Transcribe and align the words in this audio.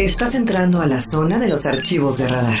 Estás 0.00 0.34
entrando 0.34 0.80
a 0.80 0.86
la 0.86 1.02
zona 1.02 1.38
de 1.38 1.46
los 1.46 1.66
archivos 1.66 2.16
de 2.16 2.26
radar. 2.26 2.58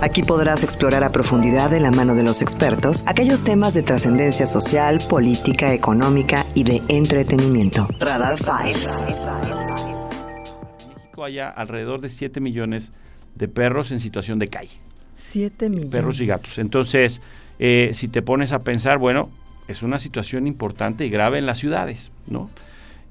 Aquí 0.00 0.24
podrás 0.24 0.64
explorar 0.64 1.04
a 1.04 1.12
profundidad 1.12 1.70
de 1.70 1.78
la 1.78 1.92
mano 1.92 2.16
de 2.16 2.24
los 2.24 2.42
expertos 2.42 3.04
aquellos 3.06 3.44
temas 3.44 3.74
de 3.74 3.84
trascendencia 3.84 4.44
social, 4.46 4.98
política, 5.08 5.72
económica 5.72 6.44
y 6.56 6.64
de 6.64 6.82
entretenimiento. 6.88 7.86
Radar 8.00 8.38
Files. 8.38 9.06
En 9.06 10.94
México 10.96 11.24
hay 11.24 11.38
alrededor 11.38 12.00
de 12.00 12.08
7 12.08 12.40
millones 12.40 12.90
de 13.36 13.46
perros 13.46 13.92
en 13.92 14.00
situación 14.00 14.40
de 14.40 14.48
calle. 14.48 14.80
7 15.14 15.70
millones. 15.70 15.90
Perros 15.90 16.18
y 16.18 16.26
gatos. 16.26 16.58
Entonces, 16.58 17.20
eh, 17.60 17.90
si 17.92 18.08
te 18.08 18.20
pones 18.20 18.50
a 18.50 18.64
pensar, 18.64 18.98
bueno, 18.98 19.30
es 19.68 19.84
una 19.84 20.00
situación 20.00 20.48
importante 20.48 21.06
y 21.06 21.08
grave 21.08 21.38
en 21.38 21.46
las 21.46 21.58
ciudades, 21.58 22.10
¿no? 22.28 22.50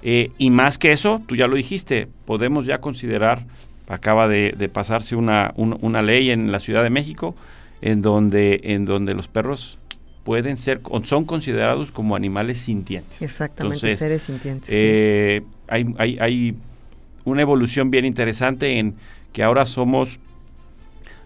Eh, 0.03 0.31
y 0.37 0.49
más 0.51 0.77
que 0.77 0.91
eso, 0.91 1.21
tú 1.25 1.35
ya 1.35 1.47
lo 1.47 1.55
dijiste, 1.55 2.07
podemos 2.25 2.65
ya 2.65 2.79
considerar 2.79 3.45
acaba 3.87 4.27
de, 4.27 4.69
pasarse 4.71 5.15
una, 5.15 5.53
una, 5.55 6.01
ley 6.01 6.29
en 6.29 6.51
la 6.51 6.59
Ciudad 6.59 6.83
de 6.83 6.89
México 6.89 7.35
en 7.81 8.01
donde, 8.01 8.59
en 8.63 8.85
donde 8.85 9.13
los 9.13 9.27
perros 9.27 9.79
pueden 10.23 10.57
ser, 10.57 10.81
son 11.03 11.23
considerados 11.23 11.91
como 11.91 12.15
animales 12.15 12.59
sintientes. 12.59 13.21
Exactamente, 13.21 13.95
seres 13.95 14.23
sintientes. 14.23 14.69
Eh, 14.73 15.41
hay, 15.67 15.85
hay, 15.97 16.19
hay, 16.19 16.55
una 17.23 17.41
evolución 17.41 17.91
bien 17.91 18.05
interesante 18.05 18.79
en 18.79 18.95
que 19.33 19.43
ahora 19.43 19.65
somos, 19.65 20.19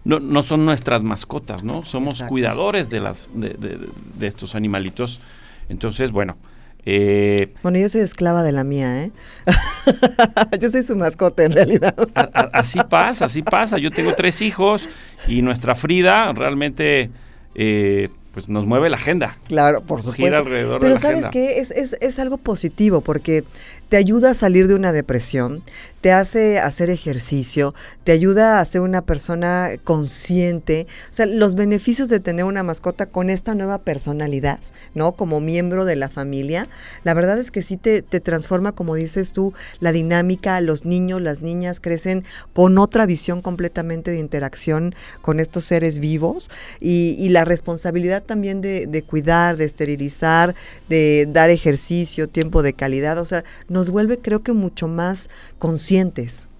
no, 0.04 0.18
no 0.18 0.42
son 0.42 0.64
nuestras 0.64 1.02
mascotas, 1.04 1.62
¿no? 1.62 1.84
Somos 1.84 2.22
cuidadores 2.24 2.90
de, 2.90 3.00
las, 3.00 3.28
de, 3.34 3.78
de 4.18 4.26
estos 4.26 4.56
animalitos. 4.56 5.20
Entonces, 5.68 6.10
bueno, 6.10 6.36
eh, 6.84 7.54
bueno, 7.62 7.78
yo 7.78 7.88
soy 7.88 8.00
esclava 8.00 8.42
de 8.42 8.52
la 8.52 8.64
mía, 8.64 9.04
¿eh? 9.04 9.12
yo 10.60 10.70
soy 10.70 10.82
su 10.82 10.96
mascota 10.96 11.44
en 11.44 11.52
realidad. 11.52 11.94
así 12.52 12.80
pasa, 12.88 13.26
así 13.26 13.42
pasa. 13.42 13.78
Yo 13.78 13.90
tengo 13.90 14.14
tres 14.14 14.42
hijos 14.42 14.88
y 15.28 15.42
nuestra 15.42 15.74
Frida 15.74 16.32
realmente 16.32 17.10
eh, 17.54 18.08
pues 18.32 18.48
nos 18.48 18.66
mueve 18.66 18.90
la 18.90 18.96
agenda. 18.96 19.38
Claro, 19.46 19.82
por 19.82 20.02
supuesto. 20.02 20.44
Pero 20.80 20.96
sabes 20.96 21.28
que 21.28 21.60
es, 21.60 21.70
es, 21.70 21.96
es, 22.00 22.18
algo 22.18 22.38
positivo 22.38 23.00
porque 23.00 23.44
te 23.88 23.96
ayuda 23.96 24.30
a 24.30 24.34
salir 24.34 24.66
de 24.66 24.74
una 24.74 24.90
depresión, 24.90 25.62
te 26.02 26.12
hace 26.12 26.58
hacer 26.58 26.90
ejercicio, 26.90 27.74
te 28.02 28.10
ayuda 28.10 28.58
a 28.58 28.64
ser 28.64 28.80
una 28.80 29.02
persona 29.02 29.70
consciente. 29.84 30.86
O 31.08 31.12
sea, 31.12 31.26
los 31.26 31.54
beneficios 31.54 32.08
de 32.08 32.18
tener 32.18 32.44
una 32.44 32.64
mascota 32.64 33.06
con 33.06 33.30
esta 33.30 33.54
nueva 33.54 33.78
personalidad, 33.78 34.58
¿no? 34.94 35.12
Como 35.12 35.40
miembro 35.40 35.84
de 35.84 35.94
la 35.94 36.08
familia, 36.08 36.66
la 37.04 37.14
verdad 37.14 37.38
es 37.38 37.52
que 37.52 37.62
sí 37.62 37.76
te, 37.76 38.02
te 38.02 38.18
transforma, 38.18 38.72
como 38.72 38.96
dices 38.96 39.32
tú, 39.32 39.54
la 39.78 39.92
dinámica, 39.92 40.60
los 40.60 40.84
niños, 40.84 41.22
las 41.22 41.40
niñas 41.40 41.78
crecen 41.78 42.24
con 42.52 42.78
otra 42.78 43.06
visión 43.06 43.40
completamente 43.40 44.10
de 44.10 44.18
interacción 44.18 44.94
con 45.20 45.38
estos 45.38 45.64
seres 45.64 46.00
vivos 46.00 46.50
y, 46.80 47.14
y 47.18 47.28
la 47.28 47.44
responsabilidad 47.44 48.24
también 48.24 48.60
de, 48.60 48.88
de 48.88 49.02
cuidar, 49.02 49.56
de 49.56 49.66
esterilizar, 49.66 50.56
de 50.88 51.28
dar 51.30 51.50
ejercicio, 51.50 52.28
tiempo 52.28 52.62
de 52.62 52.72
calidad, 52.72 53.18
o 53.18 53.24
sea, 53.24 53.44
no 53.68 53.82
nos 53.82 53.90
vuelve 53.90 54.18
creo 54.18 54.44
que 54.44 54.52
mucho 54.52 54.86
más 54.86 55.28
conscientes. 55.58 55.91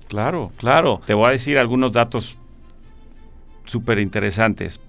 Claro, 0.08 0.52
claro. 0.56 1.00
Te 1.04 1.14
voy 1.14 1.28
a 1.28 1.30
decir 1.30 1.58
algunos 1.58 1.92
datos 1.92 2.36
súper 3.64 3.98
interesantes. 3.98 4.80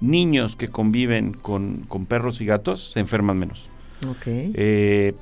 Niños 0.00 0.56
que 0.56 0.68
conviven 0.68 1.32
con, 1.32 1.86
perros 2.08 2.40
y 2.40 2.46
gatos 2.46 2.92
se 2.92 3.00
enferman 3.00 3.38
menos. 3.38 3.70
Ok. 4.08 4.26
Eh, 4.26 5.14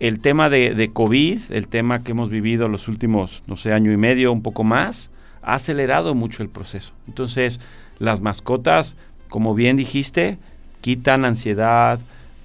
el 0.00 0.20
tema 0.20 0.50
de, 0.50 0.74
de, 0.74 0.92
COVID, 0.92 1.40
el 1.50 1.68
tema 1.68 2.02
que 2.02 2.12
hemos 2.12 2.30
vivido 2.30 2.68
los 2.68 2.88
últimos, 2.88 3.42
no 3.46 3.56
sé, 3.56 3.72
año 3.72 3.92
y 3.92 3.96
medio, 3.96 4.32
un 4.32 4.42
poco 4.42 4.64
más, 4.64 5.10
ha 5.42 5.54
acelerado 5.54 6.14
mucho 6.14 6.42
el 6.42 6.48
proceso. 6.48 6.92
Entonces, 7.06 7.60
las 7.98 8.20
mascotas, 8.20 8.96
como 9.28 9.54
bien 9.54 9.76
dijiste, 9.76 10.38
quitan 10.80 11.24
ansiedad, 11.24 12.00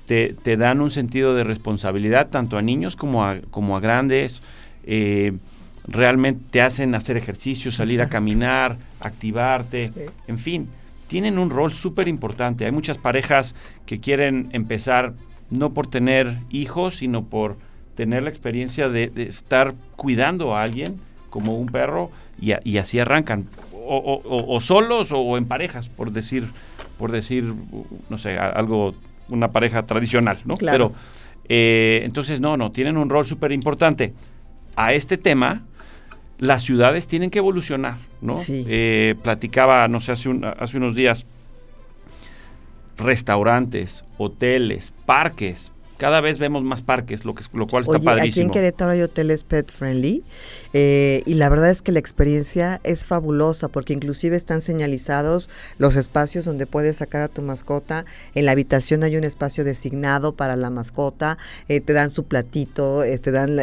te, 0.06 0.58
dan 0.58 0.82
un 0.82 0.90
sentido 0.90 1.36
de 1.36 1.44
responsabilidad 1.44 2.30
tanto 2.30 2.58
a 2.58 2.62
niños 2.62 2.96
como 2.96 3.26
a, 3.26 3.38
como 3.52 3.78
a 3.78 3.80
grandes. 3.80 4.42
Eh, 4.84 5.34
realmente 5.88 6.44
te 6.52 6.62
hacen 6.62 6.96
hacer 6.96 7.18
ejercicio, 7.18 7.72
salir 7.72 8.02
a 8.02 8.10
caminar, 8.10 8.78
activarte, 9.00 9.92
en 10.28 10.38
fin, 10.38 10.70
tienen 11.08 11.40
un 11.40 11.50
rol 11.50 11.74
súper 11.74 12.08
importante. 12.08 12.66
Hay 12.66 12.72
muchas 12.72 12.98
parejas 12.98 13.56
que 13.86 14.00
quieren 14.00 14.50
empezar 14.52 15.14
no 15.50 15.74
por 15.74 15.88
tener 15.88 16.38
hijos, 16.52 16.98
sino 16.98 17.26
por 17.26 17.58
tener 17.96 18.24
la 18.24 18.30
experiencia 18.30 18.88
de, 18.90 19.12
estar 19.16 19.74
cuidando 19.96 20.56
a 20.56 20.64
alguien 20.64 21.00
como 21.30 21.58
un 21.58 21.68
perro 21.68 22.12
y, 22.40 22.78
así 22.78 23.00
arrancan, 23.00 23.48
o, 23.74 24.60
solos 24.62 25.12
o 25.12 25.38
en 25.38 25.46
parejas, 25.46 25.90
por 25.90 26.12
decir, 26.12 26.48
por 26.98 27.12
decir, 27.12 27.54
no 28.10 28.18
sé, 28.18 28.38
algo 28.38 28.94
una 29.30 29.52
pareja 29.52 29.86
tradicional, 29.86 30.40
¿no? 30.46 30.56
Claro. 30.56 30.90
Pero 30.90 31.00
eh, 31.50 32.02
entonces, 32.04 32.40
no, 32.40 32.58
no, 32.58 32.72
tienen 32.72 32.98
un 32.98 33.10
rol 33.10 33.26
súper 33.26 33.52
importante. 33.52 34.14
A 34.82 34.94
este 34.94 35.18
tema, 35.18 35.64
las 36.38 36.64
ciudades 36.64 37.10
tienen 37.10 37.32
que 37.32 37.40
evolucionar, 37.40 37.98
¿no? 38.22 38.38
Sí. 38.38 38.64
Eh, 38.66 39.16
platicaba, 39.22 39.86
no 39.90 40.00
sé, 40.00 40.14
hace, 40.14 40.30
hace 40.58 40.78
unos 40.78 40.96
días, 40.96 41.26
restaurantes, 42.98 44.06
hoteles, 44.18 44.94
parques, 45.06 45.74
cada 46.00 46.22
vez 46.22 46.40
vemos 46.40 46.64
más 46.64 46.82
parques, 46.82 47.26
lo, 47.26 47.36
que, 47.36 47.44
lo 47.52 47.68
cual 47.68 47.84
está 47.84 48.00
padrísimo. 48.00 48.32
Aquí 48.32 48.40
en 48.40 48.50
Querétaro 48.52 48.92
hay 48.92 49.02
hoteles 49.02 49.44
pet 49.44 49.70
friendly 49.70 50.24
eh, 50.72 51.22
y 51.26 51.34
la 51.34 51.50
verdad 51.50 51.70
es 51.70 51.82
que 51.82 51.92
la 51.92 52.00
experiencia 52.00 52.80
es 52.86 53.06
fabulosa 53.06 53.68
porque 53.68 53.92
inclusive 53.92 54.38
están 54.38 54.62
señalizados 54.62 55.50
los 55.78 55.98
espacios 55.98 56.46
donde 56.46 56.68
puedes 56.68 56.98
sacar 56.98 57.22
a 57.22 57.28
tu 57.28 57.42
mascota. 57.42 58.06
En 58.34 58.46
la 58.46 58.54
habitación 58.54 59.04
hay 59.04 59.18
un 59.18 59.26
espacio 59.26 59.66
designado 59.66 60.38
para 60.38 60.56
la 60.56 60.70
mascota, 60.70 61.38
eh, 61.68 61.82
te 61.82 61.92
dan 61.92 62.12
su 62.12 62.24
platito, 62.24 63.04
eh, 63.04 63.18
te 63.18 63.32
dan 63.32 63.58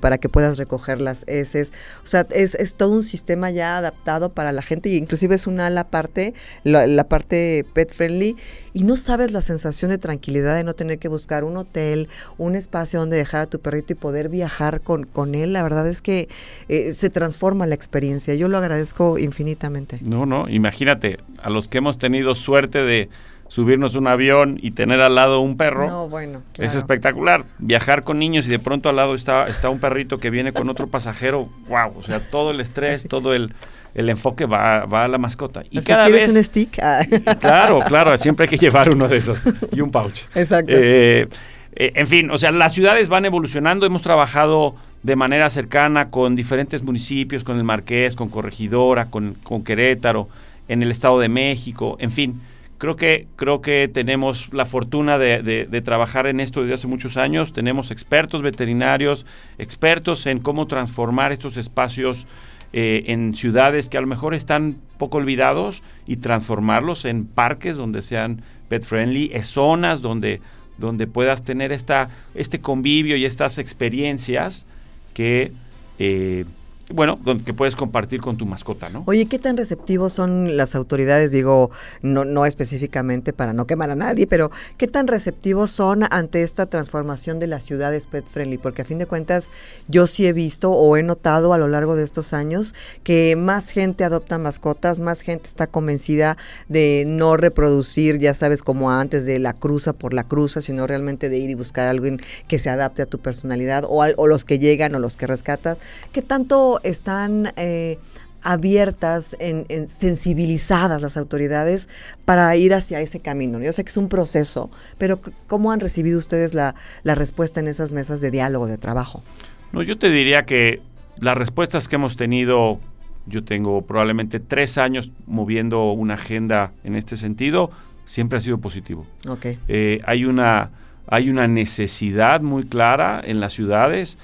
para 0.00 0.18
que 0.18 0.28
puedas 0.28 0.58
recoger 0.58 1.00
las 1.00 1.22
heces. 1.28 1.72
O 2.02 2.08
sea, 2.08 2.26
es, 2.30 2.56
es, 2.56 2.74
todo 2.74 2.90
un 2.90 3.04
sistema 3.04 3.52
ya 3.52 3.78
adaptado 3.78 4.34
para 4.34 4.50
la 4.50 4.62
gente 4.62 4.88
y 4.88 4.96
inclusive 4.96 5.36
es 5.36 5.46
una 5.46 5.66
ala 5.66 5.88
parte, 5.88 6.34
la, 6.64 6.88
la 6.88 7.08
parte 7.08 7.64
pet 7.74 7.94
friendly 7.94 8.34
y 8.72 8.82
no 8.82 8.96
sabes 8.96 9.30
la 9.30 9.40
sensación 9.40 9.92
de 9.92 9.98
tranquilidad 9.98 10.56
de 10.56 10.64
no 10.64 10.74
tener 10.74 10.98
que 10.98 11.06
buscar 11.06 11.43
un 11.44 11.56
hotel, 11.56 12.08
un 12.38 12.56
espacio 12.56 13.00
donde 13.00 13.16
dejar 13.16 13.42
a 13.42 13.46
tu 13.46 13.60
perrito 13.60 13.92
y 13.92 13.96
poder 13.96 14.28
viajar 14.28 14.80
con, 14.80 15.04
con 15.04 15.34
él. 15.34 15.52
La 15.52 15.62
verdad 15.62 15.88
es 15.88 16.02
que 16.02 16.28
eh, 16.68 16.92
se 16.92 17.10
transforma 17.10 17.66
la 17.66 17.74
experiencia. 17.74 18.34
Yo 18.34 18.48
lo 18.48 18.58
agradezco 18.58 19.18
infinitamente. 19.18 20.00
No, 20.02 20.26
no, 20.26 20.48
imagínate, 20.48 21.18
a 21.42 21.50
los 21.50 21.68
que 21.68 21.78
hemos 21.78 21.98
tenido 21.98 22.34
suerte 22.34 22.78
de 22.78 23.08
subirnos 23.48 23.94
un 23.94 24.06
avión 24.06 24.58
y 24.60 24.72
tener 24.72 25.00
al 25.00 25.14
lado 25.14 25.40
un 25.40 25.56
perro. 25.56 25.86
No, 25.86 26.08
bueno, 26.08 26.42
Es 26.58 26.74
espectacular. 26.74 27.44
Viajar 27.58 28.02
con 28.02 28.18
niños 28.18 28.46
y 28.46 28.50
de 28.50 28.58
pronto 28.58 28.88
al 28.88 28.96
lado 28.96 29.14
está, 29.14 29.44
está 29.44 29.68
un 29.68 29.80
perrito 29.80 30.18
que 30.18 30.30
viene 30.30 30.52
con 30.52 30.68
otro 30.68 30.86
pasajero. 30.86 31.48
Wow, 31.68 31.98
o 31.98 32.02
sea, 32.02 32.20
todo 32.20 32.50
el 32.50 32.60
estrés, 32.60 33.06
todo 33.08 33.34
el, 33.34 33.52
el 33.94 34.08
enfoque 34.08 34.46
va, 34.46 34.86
va, 34.86 35.04
a 35.04 35.08
la 35.08 35.18
mascota. 35.18 35.62
Y 35.70 35.80
cada 35.82 36.08
vez 36.08 36.28
un 36.28 36.42
stick? 36.42 36.78
Ah. 36.82 37.04
Claro, 37.40 37.78
claro, 37.80 38.16
siempre 38.18 38.44
hay 38.44 38.50
que 38.50 38.56
llevar 38.56 38.90
uno 38.90 39.08
de 39.08 39.18
esos 39.18 39.46
y 39.72 39.80
un 39.80 39.90
pouch. 39.90 40.22
Exacto. 40.34 40.72
Eh, 40.74 41.28
eh, 41.76 41.92
en 41.94 42.06
fin, 42.06 42.30
o 42.30 42.38
sea, 42.38 42.50
las 42.50 42.72
ciudades 42.72 43.08
van 43.08 43.24
evolucionando. 43.24 43.84
Hemos 43.84 44.02
trabajado 44.02 44.74
de 45.02 45.16
manera 45.16 45.50
cercana 45.50 46.08
con 46.08 46.34
diferentes 46.34 46.82
municipios, 46.82 47.44
con 47.44 47.58
el 47.58 47.64
Marqués, 47.64 48.16
con 48.16 48.30
Corregidora, 48.30 49.10
con, 49.10 49.34
con 49.42 49.62
Querétaro, 49.62 50.28
en 50.66 50.82
el 50.82 50.90
Estado 50.90 51.20
de 51.20 51.28
México, 51.28 51.96
en 52.00 52.10
fin 52.10 52.40
creo 52.84 52.96
que, 52.96 53.28
creo 53.36 53.62
que 53.62 53.88
tenemos 53.88 54.52
la 54.52 54.66
fortuna 54.66 55.16
de, 55.16 55.82
trabajar 55.82 56.26
en 56.26 56.38
esto 56.38 56.60
desde 56.60 56.74
hace 56.74 56.86
muchos 56.86 57.16
años. 57.16 57.54
Tenemos 57.54 57.90
expertos 57.90 58.42
veterinarios, 58.42 59.24
expertos 59.56 60.26
en 60.26 60.38
cómo 60.38 60.66
transformar 60.66 61.32
estos 61.32 61.56
espacios 61.56 62.26
eh, 62.74 63.04
en 63.06 63.34
ciudades 63.34 63.88
que 63.88 63.96
a 63.96 64.02
lo 64.02 64.06
mejor 64.06 64.34
están 64.34 64.76
poco 64.98 65.16
olvidados 65.16 65.82
y 66.06 66.16
transformarlos 66.16 67.06
en 67.06 67.24
parques 67.24 67.78
donde 67.78 68.02
sean 68.02 68.42
pet 68.68 68.84
friendly, 68.84 69.30
en 69.32 69.44
zonas 69.44 70.02
donde, 70.02 70.42
donde 70.76 71.06
puedas 71.06 71.42
tener 71.42 71.72
esta, 71.72 72.10
este 72.34 72.60
convivio 72.60 73.16
y 73.16 73.24
estas 73.24 73.56
experiencias 73.56 74.66
que... 75.14 75.52
Eh, 75.98 76.44
bueno, 76.94 77.16
que 77.44 77.52
puedes 77.52 77.74
compartir 77.74 78.20
con 78.20 78.36
tu 78.36 78.46
mascota, 78.46 78.88
¿no? 78.88 79.02
Oye, 79.06 79.26
¿qué 79.26 79.38
tan 79.40 79.56
receptivos 79.56 80.12
son 80.12 80.56
las 80.56 80.76
autoridades? 80.76 81.32
Digo, 81.32 81.70
no, 82.02 82.24
no 82.24 82.46
específicamente 82.46 83.32
para 83.32 83.52
no 83.52 83.66
quemar 83.66 83.90
a 83.90 83.96
nadie, 83.96 84.28
pero 84.28 84.50
¿qué 84.76 84.86
tan 84.86 85.08
receptivos 85.08 85.72
son 85.72 86.04
ante 86.10 86.42
esta 86.42 86.66
transformación 86.66 87.40
de 87.40 87.48
las 87.48 87.64
ciudades 87.64 88.06
pet 88.06 88.28
friendly? 88.28 88.58
Porque 88.58 88.82
a 88.82 88.84
fin 88.84 88.98
de 88.98 89.06
cuentas, 89.06 89.50
yo 89.88 90.06
sí 90.06 90.26
he 90.26 90.32
visto 90.32 90.70
o 90.70 90.96
he 90.96 91.02
notado 91.02 91.52
a 91.52 91.58
lo 91.58 91.66
largo 91.66 91.96
de 91.96 92.04
estos 92.04 92.32
años 92.32 92.74
que 93.02 93.34
más 93.34 93.70
gente 93.70 94.04
adopta 94.04 94.38
mascotas, 94.38 95.00
más 95.00 95.22
gente 95.22 95.48
está 95.48 95.66
convencida 95.66 96.36
de 96.68 97.04
no 97.06 97.36
reproducir, 97.36 98.18
ya 98.18 98.34
sabes, 98.34 98.62
como 98.62 98.92
antes, 98.92 99.26
de 99.26 99.40
la 99.40 99.52
cruza 99.52 99.94
por 99.94 100.14
la 100.14 100.22
cruza, 100.24 100.62
sino 100.62 100.86
realmente 100.86 101.28
de 101.28 101.38
ir 101.38 101.50
y 101.50 101.54
buscar 101.54 101.88
algo 101.88 102.04
que 102.48 102.58
se 102.58 102.70
adapte 102.70 103.02
a 103.02 103.06
tu 103.06 103.18
personalidad 103.18 103.84
o, 103.88 104.04
o 104.16 104.26
los 104.26 104.44
que 104.44 104.58
llegan 104.58 104.94
o 104.94 104.98
los 104.98 105.16
que 105.16 105.26
rescatas. 105.26 105.78
¿Qué 106.12 106.22
tanto 106.22 106.80
están 106.84 107.52
eh, 107.56 107.98
abiertas, 108.44 109.36
en, 109.40 109.88
sensibilizadas 109.88 111.00
las 111.02 111.16
autoridades 111.16 111.88
para 112.24 112.54
ir 112.56 112.74
hacia 112.74 113.00
ese 113.00 113.18
camino. 113.18 113.58
Yo 113.60 113.72
sé 113.72 113.82
que 113.84 113.90
es 113.90 113.96
un 113.96 114.08
proceso, 114.08 114.70
pero 114.98 115.18
¿cómo 115.46 115.72
han 115.72 115.80
recibido 115.80 116.18
ustedes 116.18 116.54
la, 116.54 116.74
respuesta 117.04 117.60
en 117.60 117.68
esas 117.68 117.92
mesas 117.92 118.20
de 118.20 118.30
diálogo, 118.30 118.66
de 118.66 118.76
trabajo? 118.78 119.24
No, 119.72 119.82
yo 119.82 119.98
te 119.98 120.10
diría 120.10 120.44
que 120.44 120.82
las 121.16 121.36
respuestas 121.36 121.88
que 121.88 121.96
hemos 121.96 122.16
tenido, 122.16 122.78
yo 123.26 123.44
tengo 123.44 123.82
probablemente 123.82 124.40
tres 124.40 124.76
años 124.76 125.10
moviendo 125.26 125.92
una 125.92 126.14
agenda 126.14 126.72
en 126.84 126.96
este 126.96 127.16
sentido, 127.16 127.70
siempre 128.04 128.38
ha 128.38 128.40
sido 128.42 128.58
positivo. 128.58 129.06
Okay. 129.26 129.58
Eh, 129.68 130.00
hay, 130.04 130.26
una, 130.26 130.70
hay 131.06 131.30
una 131.30 131.48
necesidad 131.48 132.42
muy 132.42 132.64
clara 132.64 133.22
en 133.24 133.40
las 133.40 133.54
ciudades 133.54 134.18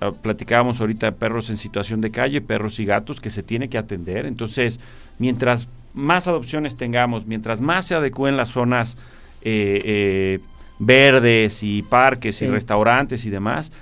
Ah, 0.00 0.12
platicábamos 0.12 0.80
ahorita 0.80 1.06
de 1.06 1.12
perros 1.12 1.50
en 1.50 1.56
situación 1.56 2.00
de 2.00 2.10
calle, 2.12 2.40
perros 2.40 2.78
y 2.78 2.84
gatos 2.84 3.20
que 3.20 3.30
se 3.30 3.42
tiene 3.42 3.68
que 3.68 3.76
atender. 3.76 4.24
Entonces, 4.24 4.78
mientras 5.18 5.66
más 5.94 6.28
adopciones 6.28 6.76
tengamos, 6.76 7.26
mientras 7.26 7.60
más 7.60 7.86
se 7.86 7.94
adecúen 7.96 8.36
las 8.36 8.50
zonas 8.50 8.96
eh, 9.42 9.80
eh, 9.84 10.40
verdes 10.78 11.62
y 11.62 11.82
parques 11.82 12.40
y 12.42 12.46
restaurantes 12.46 13.24
y 13.24 13.30
demás, 13.30 13.72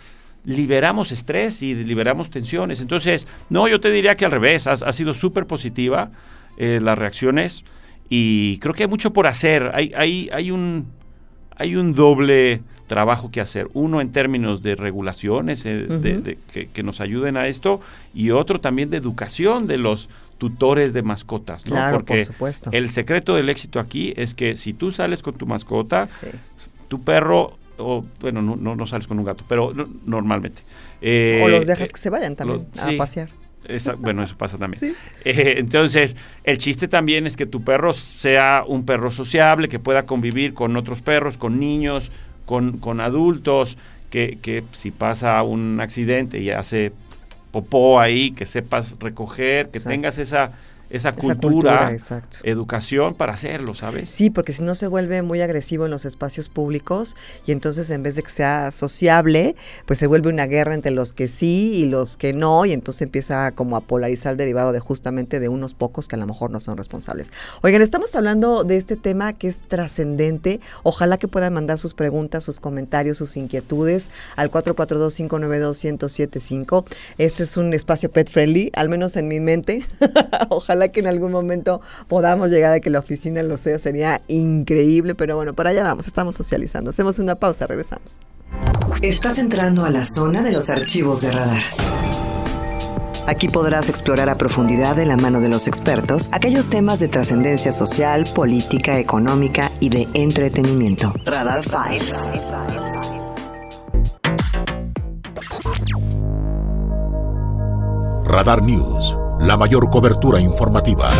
liberamos 0.46 1.12
estrés 1.12 1.60
y 1.60 1.74
liberamos 1.74 2.30
tensiones. 2.30 2.80
Entonces, 2.80 3.28
no, 3.50 3.68
yo 3.68 3.78
te 3.78 3.90
diría 3.90 4.14
que 4.14 4.24
al 4.24 4.30
revés, 4.30 4.66
ha, 4.66 4.92
sido 4.92 5.12
súper 5.12 5.46
positiva 5.46 6.10
eh, 6.56 6.80
las 6.82 6.98
reacciones 6.98 7.64
y 8.08 8.58
creo 8.58 8.74
que 8.74 8.84
hay 8.84 8.88
mucho 8.88 9.12
por 9.12 9.26
hacer. 9.26 9.70
Hay, 9.74 9.92
hay, 9.94 10.30
hay, 10.32 10.50
un, 10.50 10.86
hay 11.56 11.76
un 11.76 11.92
doble 11.92 12.62
trabajo 12.86 13.30
que 13.30 13.40
hacer. 13.40 13.68
Uno 13.72 14.00
en 14.00 14.12
términos 14.12 14.62
de 14.62 14.76
regulaciones 14.76 15.62
eh, 15.64 16.36
que, 16.72 16.82
nos 16.82 17.00
ayuden 17.00 17.36
a 17.36 17.46
esto 17.46 17.80
y 18.14 18.30
otro 18.30 18.60
también 18.60 18.90
de 18.90 18.98
educación 18.98 19.66
de 19.66 19.78
los 19.78 20.08
tutores 20.38 20.92
de 20.92 21.02
mascotas. 21.02 21.62
Claro, 21.62 21.98
Porque 21.98 22.16
por 22.16 22.24
supuesto. 22.24 22.70
El 22.72 22.90
secreto 22.90 23.34
del 23.34 23.48
éxito 23.48 23.80
aquí 23.80 24.12
es 24.16 24.34
que 24.34 24.56
si 24.56 24.74
tú 24.74 24.90
sales 24.90 25.22
con 25.22 25.34
tu 25.34 25.46
mascota, 25.46 26.08
tu 26.88 27.00
perro 27.02 27.56
o 27.78 28.04
bueno, 28.20 28.42
no, 28.42 28.56
no, 28.56 28.86
sales 28.86 29.06
con 29.06 29.18
un 29.18 29.24
gato, 29.24 29.44
pero 29.48 29.72
normalmente. 30.04 30.62
Eh, 31.00 31.40
o 31.42 31.48
los 31.48 31.66
dejas 31.66 31.90
que 31.92 31.98
se 31.98 32.10
vayan 32.10 32.36
también 32.36 32.66
a 32.78 32.90
pasear. 32.98 33.30
Bueno, 33.98 34.22
eso 34.22 34.36
pasa 34.36 34.58
también. 34.58 34.94
Eh, 35.24 35.54
entonces, 35.58 36.16
el 36.44 36.58
chiste 36.58 36.88
también 36.88 37.26
es 37.26 37.36
que 37.36 37.46
tu 37.46 37.62
perro 37.62 37.92
sea 37.92 38.64
un 38.66 38.84
perro 38.84 39.10
sociable, 39.10 39.68
que 39.68 39.78
pueda 39.78 40.04
convivir 40.04 40.54
con 40.54 40.76
otros 40.76 41.00
perros, 41.02 41.38
con 41.38 41.60
niños, 41.60 42.10
con, 42.44 42.78
con 42.78 43.00
adultos, 43.00 43.78
que, 44.10 44.38
que, 44.42 44.64
si 44.72 44.90
pasa 44.90 45.42
un 45.42 45.80
accidente 45.80 46.38
y 46.40 46.50
hace 46.50 46.92
popó 47.50 48.00
ahí, 48.00 48.32
que 48.32 48.46
sepas 48.46 48.96
recoger, 48.98 49.68
que 49.70 49.80
tengas 49.80 50.18
esa 50.18 50.52
esa, 50.92 51.12
cultura, 51.12 51.90
educación 52.42 53.14
para 53.14 53.32
hacerlo, 53.32 53.74
¿sabes? 53.74 54.10
Sí, 54.10 54.28
porque 54.28 54.52
si 54.52 54.62
no 54.62 54.74
se 54.74 54.88
vuelve 54.88 55.22
muy 55.22 55.40
agresivo 55.40 55.86
en 55.86 55.90
los 55.90 56.04
espacios 56.04 56.50
públicos 56.50 57.16
y 57.46 57.52
entonces 57.52 57.88
en 57.88 58.02
vez 58.02 58.16
de 58.16 58.22
que 58.22 58.28
sea 58.28 58.70
sociable, 58.70 59.56
pues 59.86 59.98
se 59.98 60.06
vuelve 60.06 60.28
una 60.28 60.44
guerra 60.44 60.74
entre 60.74 60.92
los 60.92 61.14
que 61.14 61.28
sí 61.28 61.72
y 61.76 61.86
los 61.86 62.18
que 62.18 62.34
no 62.34 62.66
y 62.66 62.74
entonces 62.74 63.00
empieza 63.00 63.52
como 63.52 63.76
a 63.76 63.80
polarizar 63.80 64.36
derivado 64.36 64.72
de 64.72 64.80
justamente 64.80 65.40
de 65.40 65.48
unos 65.48 65.72
pocos 65.72 66.08
que 66.08 66.16
a 66.16 66.18
lo 66.18 66.26
mejor 66.26 66.50
no 66.50 66.60
son 66.60 66.76
responsables. 66.76 67.32
Oigan, 67.62 67.80
estamos 67.80 68.14
hablando 68.14 68.64
de 68.64 68.76
este 68.76 68.96
tema 68.96 69.32
que 69.32 69.48
es 69.48 69.64
trascendente. 69.66 70.60
Ojalá 70.82 71.16
que 71.16 71.26
puedan 71.26 71.54
mandar 71.54 71.78
sus 71.78 71.94
preguntas, 71.94 72.44
sus 72.44 72.60
comentarios, 72.60 73.16
sus 73.16 73.38
inquietudes 73.38 74.10
al 74.36 74.50
442-592-1075. 74.50 76.84
Este 77.16 77.44
es 77.44 77.56
un 77.56 77.72
espacio 77.72 78.10
pet 78.10 78.30
friendly, 78.30 78.70
al 78.74 78.90
menos 78.90 79.16
en 79.16 79.28
mi 79.28 79.40
mente. 79.40 79.82
Ojalá 80.50 80.81
que 80.88 81.00
en 81.00 81.06
algún 81.06 81.32
momento 81.32 81.80
podamos 82.08 82.50
llegar 82.50 82.74
a 82.74 82.80
que 82.80 82.90
la 82.90 82.98
oficina 82.98 83.42
lo 83.42 83.56
sea, 83.56 83.78
sería 83.78 84.20
increíble, 84.28 85.14
pero 85.14 85.36
bueno, 85.36 85.54
para 85.54 85.70
allá 85.70 85.84
vamos, 85.84 86.06
estamos 86.06 86.34
socializando. 86.34 86.90
Hacemos 86.90 87.18
una 87.18 87.34
pausa, 87.34 87.66
regresamos. 87.66 88.20
Estás 89.02 89.38
entrando 89.38 89.84
a 89.84 89.90
la 89.90 90.04
zona 90.04 90.42
de 90.42 90.52
los 90.52 90.70
archivos 90.70 91.22
de 91.22 91.32
radar. 91.32 91.62
Aquí 93.26 93.48
podrás 93.48 93.88
explorar 93.88 94.28
a 94.28 94.36
profundidad 94.36 94.96
de 94.96 95.06
la 95.06 95.16
mano 95.16 95.40
de 95.40 95.48
los 95.48 95.68
expertos 95.68 96.28
aquellos 96.32 96.70
temas 96.70 96.98
de 96.98 97.08
trascendencia 97.08 97.70
social, 97.70 98.28
política, 98.34 98.98
económica 98.98 99.70
y 99.80 99.90
de 99.90 100.08
entretenimiento. 100.14 101.12
Radar 101.24 101.62
Files. 101.62 102.30
Radar 108.24 108.62
News 108.62 109.16
la 109.42 109.56
mayor 109.56 109.90
cobertura 109.90 110.40
informativa. 110.40 111.10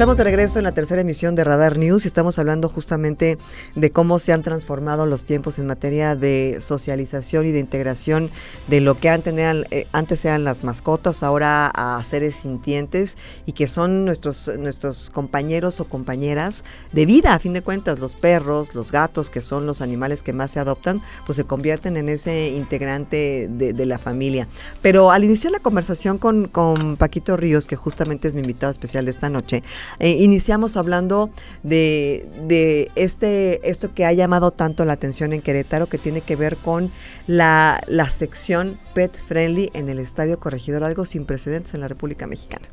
Estamos 0.00 0.16
de 0.16 0.24
regreso 0.24 0.58
en 0.58 0.64
la 0.64 0.72
tercera 0.72 1.02
emisión 1.02 1.34
de 1.34 1.44
Radar 1.44 1.76
News 1.76 2.06
y 2.06 2.08
estamos 2.08 2.38
hablando 2.38 2.70
justamente 2.70 3.36
de 3.74 3.90
cómo 3.90 4.18
se 4.18 4.32
han 4.32 4.42
transformado 4.42 5.04
los 5.04 5.26
tiempos 5.26 5.58
en 5.58 5.66
materia 5.66 6.16
de 6.16 6.58
socialización 6.62 7.44
y 7.44 7.50
de 7.50 7.58
integración 7.58 8.30
de 8.66 8.80
lo 8.80 8.98
que 8.98 9.10
antes 9.10 9.34
eran, 9.34 9.64
eh, 9.70 9.84
antes 9.92 10.24
eran 10.24 10.42
las 10.42 10.64
mascotas, 10.64 11.22
ahora 11.22 11.66
a 11.66 12.02
seres 12.02 12.36
sintientes 12.36 13.18
y 13.44 13.52
que 13.52 13.68
son 13.68 14.06
nuestros, 14.06 14.50
nuestros 14.58 15.10
compañeros 15.10 15.80
o 15.80 15.84
compañeras 15.84 16.64
de 16.92 17.04
vida, 17.04 17.34
a 17.34 17.38
fin 17.38 17.52
de 17.52 17.60
cuentas, 17.60 17.98
los 17.98 18.16
perros, 18.16 18.74
los 18.74 18.92
gatos, 18.92 19.28
que 19.28 19.42
son 19.42 19.66
los 19.66 19.82
animales 19.82 20.22
que 20.22 20.32
más 20.32 20.52
se 20.52 20.60
adoptan, 20.60 21.02
pues 21.26 21.36
se 21.36 21.44
convierten 21.44 21.98
en 21.98 22.08
ese 22.08 22.52
integrante 22.52 23.48
de, 23.50 23.84
la 23.84 23.98
familia. 23.98 24.48
Pero 24.80 25.10
al 25.10 25.24
iniciar 25.24 25.52
la 25.52 25.58
conversación 25.58 26.16
con, 26.16 26.48
con 26.48 26.96
Paquito 26.96 27.36
Ríos, 27.36 27.66
que 27.66 27.76
justamente 27.76 28.28
es 28.28 28.34
mi 28.34 28.40
invitado 28.40 28.70
especial 28.70 29.04
de 29.04 29.10
esta 29.10 29.28
noche, 29.28 29.62
eh, 29.98 30.10
iniciamos 30.10 30.76
hablando 30.76 31.30
de, 31.62 32.90
este, 32.94 33.68
esto 33.68 33.92
que 33.92 34.04
ha 34.04 34.12
llamado 34.12 34.50
tanto 34.50 34.84
la 34.84 34.92
atención 34.92 35.32
en 35.32 35.42
Querétaro, 35.42 35.86
que 35.86 35.98
tiene 35.98 36.20
que 36.20 36.36
ver 36.36 36.56
con 36.56 36.90
la, 37.26 37.80
sección 38.08 38.78
Pet 38.94 39.20
Friendly 39.20 39.70
en 39.74 39.88
el 39.88 39.98
Estadio 39.98 40.38
Corregidor, 40.38 40.84
algo 40.84 41.04
sin 41.04 41.26
precedentes 41.26 41.74
en 41.74 41.80
la 41.80 41.88
República 41.88 42.26
Mexicana. 42.26 42.66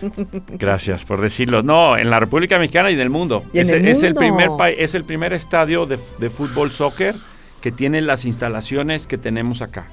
Gracias 0.58 1.04
por 1.04 1.20
decirlo. 1.20 1.62
No, 1.62 1.96
en 1.96 2.10
la 2.10 2.20
República 2.20 2.58
Mexicana 2.58 2.90
y 2.90 2.94
en 2.94 3.00
el 3.00 3.10
mundo. 3.10 3.44
es, 3.52 3.70
el 4.02 4.14
primer 4.14 4.50
es 4.76 4.94
el 4.94 5.04
primer 5.04 5.32
estadio 5.32 5.86
de, 5.86 5.98
fútbol 6.30 6.70
soccer 6.70 7.14
que 7.60 7.72
tiene 7.72 8.00
las 8.00 8.24
instalaciones 8.24 9.06
que 9.06 9.18
tenemos 9.18 9.62
acá. 9.62 9.88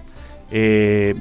Eh, 0.52 1.16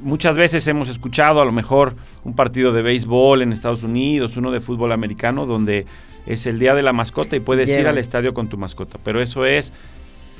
muchas 0.00 0.36
veces 0.36 0.66
hemos 0.66 0.88
escuchado 0.88 1.40
a 1.40 1.44
lo 1.44 1.52
mejor 1.52 1.94
un 2.24 2.34
partido 2.34 2.72
de 2.72 2.82
béisbol 2.82 3.42
en 3.42 3.52
Estados 3.52 3.82
Unidos, 3.82 4.36
uno 4.36 4.50
de 4.50 4.60
fútbol 4.60 4.92
americano, 4.92 5.46
donde 5.46 5.86
es 6.26 6.46
el 6.46 6.58
día 6.58 6.74
de 6.74 6.82
la 6.82 6.92
mascota 6.92 7.36
y 7.36 7.40
puedes 7.40 7.70
ir 7.78 7.86
al 7.86 7.98
estadio 7.98 8.34
con 8.34 8.48
tu 8.48 8.56
mascota. 8.56 8.98
Pero 9.02 9.20
eso 9.20 9.46
es, 9.46 9.72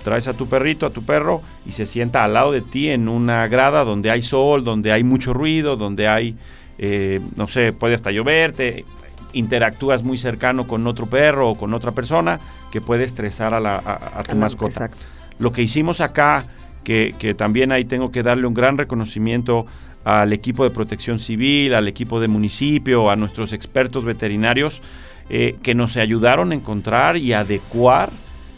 traes 0.04 0.28
a 0.28 0.34
tu 0.34 0.48
perrito, 0.48 0.86
a 0.86 0.90
tu 0.90 1.02
perro, 1.04 1.42
y 1.66 1.72
se 1.72 1.86
sienta 1.86 2.24
al 2.24 2.34
lado 2.34 2.52
de 2.52 2.60
ti 2.60 2.88
en 2.88 3.08
una 3.08 3.46
grada 3.48 3.84
donde 3.84 4.10
hay 4.10 4.22
sol, 4.22 4.64
donde 4.64 4.92
hay 4.92 5.04
mucho 5.04 5.32
ruido, 5.32 5.76
donde 5.76 6.08
hay, 6.08 6.36
eh, 6.78 7.20
no 7.36 7.46
sé, 7.46 7.72
puede 7.72 7.94
hasta 7.94 8.10
lloverte, 8.10 8.84
interactúas 9.32 10.02
muy 10.02 10.18
cercano 10.18 10.66
con 10.66 10.86
otro 10.86 11.06
perro 11.06 11.50
o 11.50 11.54
con 11.54 11.72
otra 11.74 11.92
persona 11.92 12.40
que 12.72 12.80
puede 12.80 13.04
estresar 13.04 13.54
a, 13.54 13.60
la, 13.60 14.24
tu 14.28 14.36
mascota. 14.36 14.70
Exacto. 14.70 15.06
Lo 15.38 15.52
que 15.52 15.62
hicimos 15.62 16.00
acá 16.00 16.44
que, 16.84 17.34
también 17.36 17.72
ahí 17.72 17.84
tengo 17.84 18.10
que 18.10 18.22
darle 18.22 18.46
un 18.46 18.54
gran 18.54 18.78
reconocimiento 18.78 19.66
al 20.04 20.32
equipo 20.32 20.64
de 20.64 20.70
protección 20.70 21.18
civil, 21.18 21.74
al 21.74 21.88
equipo 21.88 22.20
de 22.20 22.28
municipio, 22.28 23.10
a 23.10 23.16
nuestros 23.16 23.52
expertos 23.52 24.04
veterinarios, 24.04 24.82
eh, 25.28 25.56
que 25.62 25.74
nos 25.74 25.96
ayudaron 25.96 26.52
a 26.52 26.54
encontrar 26.54 27.16
y 27.16 27.32
adecuar 27.32 28.10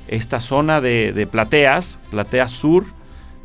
esta 0.08 0.40
zona 0.40 0.80
de, 0.80 1.28
plateas, 1.30 1.98
plateas 2.10 2.52
sur, 2.52 2.84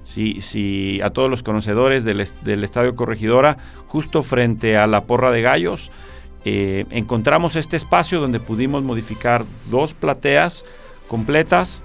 si, 0.04 0.40
si, 0.42 1.02
a 1.02 1.10
todos 1.10 1.30
los 1.30 1.44
conocedores 1.44 2.06
del, 2.06 2.22
Estadio 2.64 2.96
Corregidora, 2.96 3.58
justo 3.88 4.24
frente 4.24 4.78
a 4.78 4.88
la 4.88 5.02
Porra 5.02 5.32
de 5.32 5.42
Gallos, 5.42 5.92
eh, 6.46 6.86
encontramos 6.92 7.56
este 7.56 7.76
espacio 7.76 8.22
donde 8.22 8.40
pudimos 8.40 8.84
modificar 8.84 9.44
dos 9.70 9.94
plateas 9.94 10.64
completas 11.08 11.84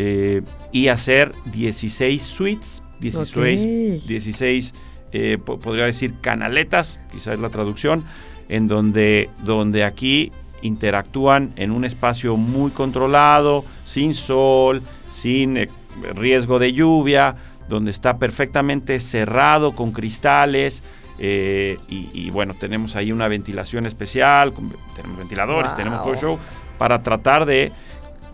eh, 0.00 0.42
y 0.70 0.86
hacer 0.88 1.32
16 1.46 2.22
suites, 2.22 2.84
16, 3.00 4.06
16 4.06 4.74
eh, 5.10 5.38
podría 5.38 5.86
decir 5.86 6.14
canaletas, 6.20 7.00
quizás 7.10 7.34
es 7.34 7.40
la 7.40 7.48
traducción, 7.48 8.04
en 8.48 8.68
donde, 8.68 9.28
donde 9.42 9.82
aquí 9.82 10.30
interactúan 10.62 11.52
en 11.56 11.72
un 11.72 11.84
espacio 11.84 12.36
muy 12.36 12.70
controlado, 12.70 13.64
sin 13.84 14.14
sol, 14.14 14.82
sin 15.10 15.56
eh, 15.56 15.68
riesgo 16.14 16.60
de 16.60 16.72
lluvia, 16.72 17.34
donde 17.68 17.90
está 17.90 18.18
perfectamente 18.18 19.00
cerrado 19.00 19.74
con 19.74 19.90
cristales. 19.90 20.84
Eh, 21.18 21.76
y, 21.88 22.30
bueno, 22.30 22.54
tenemos 22.54 22.94
ahí 22.94 23.10
una 23.10 23.26
ventilación 23.26 23.84
especial, 23.86 24.52
tenemos 24.94 25.18
ventiladores, 25.18 25.74
tenemos 25.74 26.04
todo 26.04 26.14
show, 26.14 26.38
para 26.78 27.02
tratar 27.02 27.44
de, 27.44 27.72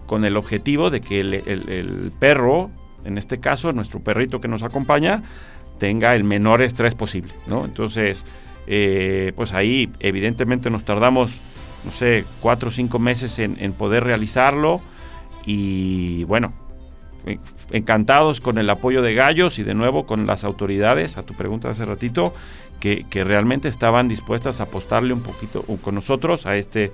con 0.06 0.24
el 0.24 0.36
objetivo 0.36 0.90
de 0.90 1.00
que 1.00 1.20
el, 1.20 2.12
perro, 2.18 2.70
en 3.04 3.18
este 3.18 3.40
caso, 3.40 3.72
nuestro 3.72 4.00
perrito 4.00 4.40
que 4.40 4.48
nos 4.48 4.62
acompaña, 4.62 5.22
tenga 5.78 6.14
el 6.14 6.24
menor 6.24 6.62
estrés 6.62 6.94
posible, 6.94 7.32
¿no? 7.46 7.64
Entonces, 7.64 8.26
eh, 8.66 9.32
pues 9.36 9.52
ahí 9.52 9.90
evidentemente 10.00 10.70
nos 10.70 10.84
tardamos, 10.84 11.40
no 11.84 11.90
sé, 11.90 12.24
cuatro 12.40 12.68
o 12.68 12.72
cinco 12.72 12.98
meses 12.98 13.38
en, 13.38 13.56
en 13.60 13.72
poder 13.72 14.04
realizarlo 14.04 14.80
y 15.44 16.24
bueno, 16.24 16.52
encantados 17.70 18.40
con 18.40 18.58
el 18.58 18.68
apoyo 18.70 19.02
de 19.02 19.14
Gallos 19.14 19.58
y 19.58 19.62
de 19.62 19.74
nuevo 19.74 20.06
con 20.06 20.26
las 20.26 20.44
autoridades, 20.44 21.16
a 21.16 21.22
tu 21.22 21.34
pregunta 21.34 21.70
hace 21.70 21.84
ratito, 21.84 22.34
que, 22.80 23.06
que 23.08 23.24
realmente 23.24 23.68
estaban 23.68 24.08
dispuestas 24.08 24.60
a 24.60 24.64
apostarle 24.64 25.12
un 25.12 25.22
poquito 25.22 25.62
con 25.82 25.94
nosotros 25.94 26.46
a 26.46 26.56
este 26.56 26.92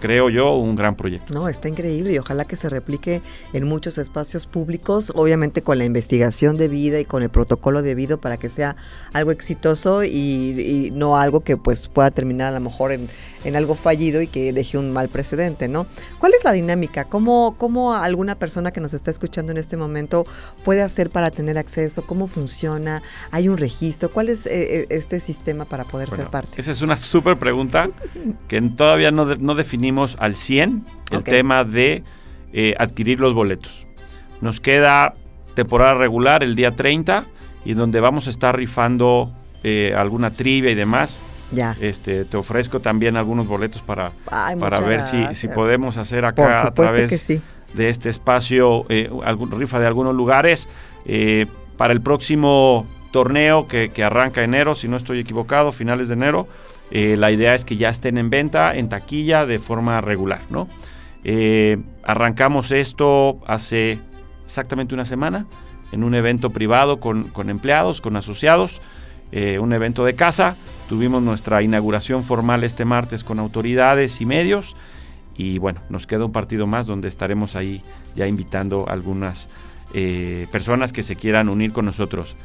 creo 0.00 0.30
yo, 0.30 0.54
un 0.54 0.76
gran 0.76 0.96
proyecto. 0.96 1.34
No, 1.34 1.48
está 1.48 1.68
increíble 1.68 2.12
y 2.12 2.18
ojalá 2.18 2.44
que 2.44 2.56
se 2.56 2.68
replique 2.68 3.22
en 3.52 3.64
muchos 3.64 3.98
espacios 3.98 4.46
públicos, 4.46 5.12
obviamente 5.14 5.62
con 5.62 5.78
la 5.78 5.84
investigación 5.84 6.56
debida 6.56 7.00
y 7.00 7.04
con 7.04 7.22
el 7.22 7.30
protocolo 7.30 7.82
debido 7.82 8.20
para 8.20 8.36
que 8.36 8.48
sea 8.48 8.76
algo 9.12 9.30
exitoso 9.30 10.04
y, 10.04 10.90
no 10.92 11.16
algo 11.16 11.40
que 11.40 11.56
pues 11.56 11.88
pueda 11.88 12.10
terminar 12.10 12.48
a 12.48 12.58
lo 12.58 12.60
mejor 12.60 12.92
en, 12.92 13.08
algo 13.56 13.74
fallido 13.74 14.20
y 14.20 14.26
que 14.26 14.52
deje 14.52 14.76
un 14.76 14.92
mal 14.92 15.08
precedente, 15.08 15.68
¿no? 15.68 15.86
¿Cuál 16.18 16.34
es 16.34 16.44
la 16.44 16.52
dinámica? 16.52 17.04
¿Cómo, 17.04 17.54
¿Cómo 17.56 17.94
alguna 17.94 18.34
persona 18.34 18.72
que 18.72 18.80
nos 18.80 18.92
está 18.92 19.10
escuchando 19.10 19.52
en 19.52 19.58
este 19.58 19.76
momento 19.76 20.26
puede 20.64 20.82
hacer 20.82 21.08
para 21.08 21.30
tener 21.30 21.56
acceso? 21.56 22.04
¿Cómo 22.06 22.26
funciona? 22.26 23.02
¿Hay 23.30 23.48
un 23.48 23.56
registro? 23.56 24.10
¿Cuál 24.10 24.28
es 24.28 24.46
eh, 24.46 24.80
eh, 24.80 24.86
este 24.90 25.18
sistema 25.18 25.64
para 25.64 25.84
poder 25.84 26.10
ser 26.10 26.26
parte? 26.28 26.60
Esa 26.60 26.72
es 26.72 26.82
una 26.82 26.96
súper 26.96 27.38
pregunta 27.38 27.88
que 28.48 28.60
todavía 28.60 29.10
no, 29.10 29.24
no 29.24 29.54
al 30.18 30.36
100 30.36 30.84
el 31.10 31.24
tema 31.24 31.64
de 31.64 32.02
eh, 32.52 32.74
adquirir 32.78 33.20
los 33.20 33.34
boletos. 33.34 33.86
Nos 34.40 34.60
queda 34.60 35.14
temporada 35.54 35.94
regular 35.94 36.42
el 36.42 36.54
día 36.54 36.74
30 36.74 37.26
y 37.64 37.74
donde 37.74 38.00
vamos 38.00 38.26
a 38.26 38.30
estar 38.30 38.56
rifando 38.56 39.32
eh, 39.64 39.94
alguna 39.96 40.30
trivia 40.32 40.70
y 40.70 40.74
demás. 40.74 41.18
Ya. 41.50 41.76
Este, 41.80 42.24
te 42.24 42.36
ofrezco 42.36 42.80
también 42.80 43.16
algunos 43.16 43.46
boletos 43.46 43.80
para, 43.82 44.12
para 44.60 44.80
ver 44.80 45.02
si, 45.02 45.34
si, 45.34 45.48
podemos 45.48 45.96
hacer 45.96 46.26
acá 46.26 46.66
a 46.66 46.74
través 46.74 47.40
de 47.72 47.88
este 47.88 48.10
espacio 48.10 48.84
eh, 48.90 49.10
algún, 49.24 49.50
rifa 49.50 49.80
de 49.80 49.86
algunos 49.86 50.14
lugares. 50.14 50.68
para 51.78 51.92
el 51.92 52.02
próximo 52.02 52.86
torneo 53.12 53.66
que, 53.66 53.88
que 53.90 54.04
arranca 54.04 54.44
enero, 54.44 54.74
si 54.74 54.88
no 54.88 54.96
estoy 54.98 55.20
equivocado, 55.20 55.72
finales 55.72 56.08
de 56.08 56.14
enero, 56.14 56.48
eh, 56.90 57.16
la 57.16 57.30
idea 57.30 57.54
es 57.54 57.64
que 57.64 57.76
ya 57.76 57.90
estén 57.90 58.18
en 58.18 58.30
venta, 58.30 58.74
en 58.74 58.88
taquilla, 58.88 59.46
de 59.46 59.58
forma 59.58 60.00
regular, 60.00 60.40
¿no? 60.50 60.68
Eh, 61.24 61.78
arrancamos 62.02 62.70
esto 62.70 63.40
hace 63.46 63.98
exactamente 64.44 64.94
una 64.94 65.04
semana 65.04 65.46
en 65.92 66.04
un 66.04 66.14
evento 66.14 66.50
privado 66.50 67.00
con, 67.00 67.32
empleados, 67.48 68.00
con 68.00 68.16
asociados, 68.16 68.80
eh, 69.32 69.58
un 69.58 69.72
evento 69.72 70.04
de 70.04 70.14
casa. 70.14 70.56
Tuvimos 70.88 71.22
nuestra 71.22 71.62
inauguración 71.62 72.24
formal 72.24 72.64
este 72.64 72.84
martes 72.84 73.24
con 73.24 73.38
autoridades 73.38 74.20
y 74.20 74.26
medios. 74.26 74.76
Y 75.36 75.58
bueno, 75.58 75.80
nos 75.88 76.06
queda 76.06 76.24
un 76.24 76.32
partido 76.32 76.66
más 76.66 76.86
donde 76.86 77.08
estaremos 77.08 77.54
ahí 77.54 77.82
ya 78.16 78.26
invitando 78.26 78.88
a 78.88 78.92
algunas 78.92 79.48
personas 80.52 80.92
que 80.92 81.02
se 81.02 81.16
quieran 81.16 81.48
unir 81.48 81.72
con 81.72 81.86
nosotros. 81.86 82.36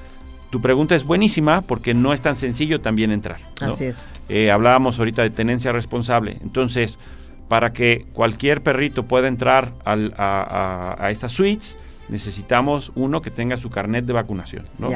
Tu 0.54 0.62
pregunta 0.62 0.94
es 0.94 1.04
buenísima 1.04 1.62
porque 1.62 1.96
no 1.96 2.14
es 2.14 2.22
tan 2.22 2.36
sencillo 2.36 2.80
también 2.80 3.12
entrar. 3.12 3.40
Así 3.60 3.86
es. 3.86 4.08
Eh, 4.30 4.52
hablábamos 4.52 5.00
ahorita 5.00 5.24
de 5.24 5.32
tenencia 5.32 5.72
responsable. 5.72 6.38
Entonces, 6.44 7.00
para 7.48 7.72
que 7.72 8.06
cualquier 8.14 8.62
perrito 8.62 9.08
pueda 9.08 9.28
entrar 9.28 9.74
a, 9.84 11.10
estas 11.10 11.32
suites, 11.32 11.76
necesitamos 12.08 12.92
uno 12.94 13.24
que 13.24 13.32
tenga 13.32 13.58
su 13.58 13.72
carnet 13.72 14.06
de 14.06 14.14
vacunación, 14.14 14.66
¿no? 14.78 14.90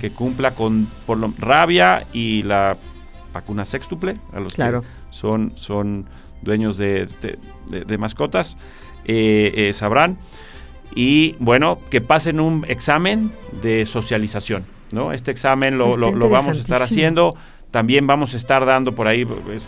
Que 0.00 0.10
cumpla 0.10 0.56
con 0.56 0.88
por 1.06 1.18
lo, 1.18 1.32
rabia 1.38 2.08
y 2.12 2.42
la 2.42 2.76
vacuna 3.32 3.64
sextuple, 3.66 4.16
a 4.32 4.40
los 4.40 4.54
que 4.54 4.80
son, 5.10 5.52
son 5.54 6.06
dueños 6.42 6.76
de, 6.76 7.06
mascotas, 8.00 8.56
eh, 9.04 9.52
eh, 9.54 9.72
sabrán. 9.74 10.18
Y 10.92 11.36
bueno, 11.38 11.78
que 11.88 12.00
pasen 12.00 12.40
un 12.40 12.64
examen 12.66 13.30
de 13.62 13.86
socialización. 13.86 14.73
Este 15.12 15.30
examen 15.30 15.78
lo, 15.78 15.96
vamos 16.28 16.56
a 16.56 16.60
estar 16.60 16.82
haciendo. 16.82 17.36
También 17.70 18.06
vamos 18.06 18.34
a 18.34 18.36
estar 18.36 18.64
dando 18.64 18.94
por 18.94 19.08
ahí, 19.08 19.24
pues, 19.24 19.62